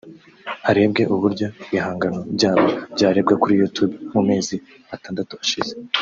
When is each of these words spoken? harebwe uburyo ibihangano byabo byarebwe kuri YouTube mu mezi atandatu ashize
harebwe 0.65 1.03
uburyo 1.13 1.47
ibihangano 1.65 2.19
byabo 2.35 2.67
byarebwe 2.95 3.33
kuri 3.41 3.53
YouTube 3.61 3.93
mu 4.13 4.21
mezi 4.29 4.55
atandatu 4.95 5.33
ashize 5.43 5.73